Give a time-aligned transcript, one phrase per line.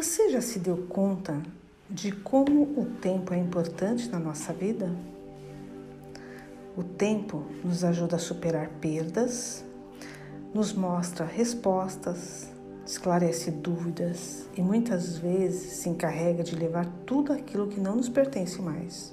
[0.00, 1.42] Você já se deu conta
[1.90, 4.88] de como o tempo é importante na nossa vida?
[6.76, 9.64] O tempo nos ajuda a superar perdas,
[10.54, 12.48] nos mostra respostas,
[12.86, 18.62] esclarece dúvidas e muitas vezes se encarrega de levar tudo aquilo que não nos pertence
[18.62, 19.12] mais.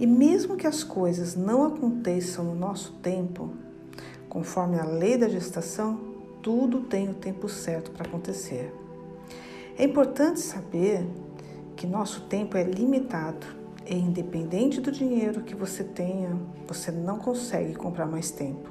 [0.00, 3.50] E mesmo que as coisas não aconteçam no nosso tempo,
[4.28, 6.00] conforme a lei da gestação,
[6.42, 8.85] tudo tem o tempo certo para acontecer.
[9.78, 11.06] É importante saber
[11.76, 13.46] que nosso tempo é limitado.
[13.84, 16.34] E, independente do dinheiro que você tenha,
[16.66, 18.70] você não consegue comprar mais tempo,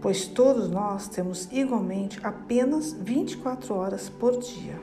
[0.00, 4.80] pois todos nós temos igualmente apenas 24 horas por dia.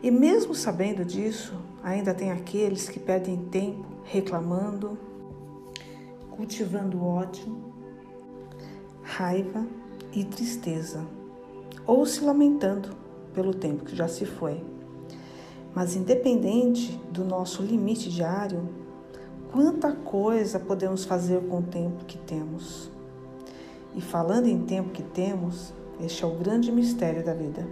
[0.00, 4.98] E mesmo sabendo disso, ainda tem aqueles que perdem tempo reclamando,
[6.30, 7.72] cultivando ódio,
[9.02, 9.66] raiva
[10.12, 11.04] e tristeza,
[11.86, 13.03] ou se lamentando
[13.34, 14.64] pelo tempo que já se foi.
[15.74, 18.68] Mas, independente do nosso limite diário,
[19.50, 22.90] quanta coisa podemos fazer com o tempo que temos.
[23.94, 27.66] E falando em tempo que temos, este é o grande mistério da vida.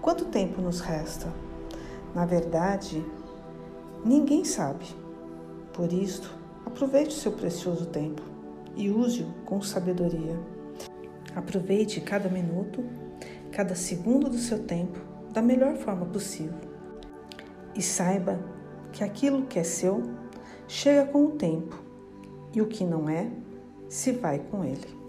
[0.00, 1.32] Quanto tempo nos resta?
[2.14, 3.04] Na verdade,
[4.04, 4.86] ninguém sabe.
[5.72, 8.22] Por isso, aproveite o seu precioso tempo
[8.74, 10.38] e use-o com sabedoria.
[11.34, 12.82] Aproveite cada minuto
[13.56, 14.98] cada segundo do seu tempo
[15.32, 16.58] da melhor forma possível.
[17.74, 18.38] E saiba
[18.92, 20.02] que aquilo que é seu
[20.68, 21.82] chega com o tempo
[22.52, 23.30] e o que não é
[23.88, 25.05] se vai com ele.